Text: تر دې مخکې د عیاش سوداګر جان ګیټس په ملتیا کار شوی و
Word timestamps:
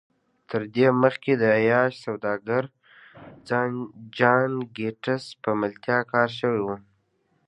تر 0.49 0.61
دې 0.75 0.87
مخکې 1.03 1.31
د 1.37 1.43
عیاش 1.59 1.91
سوداګر 2.05 2.63
جان 4.17 4.51
ګیټس 4.77 5.23
په 5.43 5.49
ملتیا 5.61 5.99
کار 6.11 6.29
شوی 6.39 6.61
و 6.63 6.67